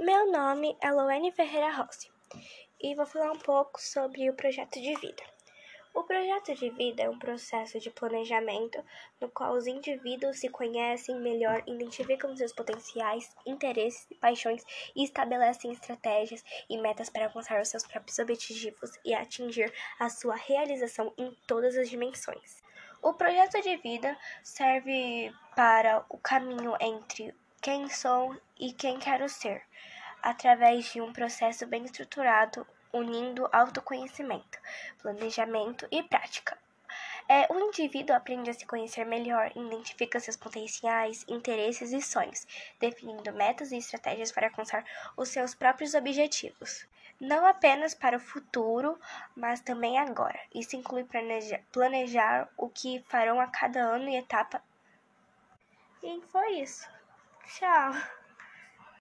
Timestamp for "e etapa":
54.08-54.62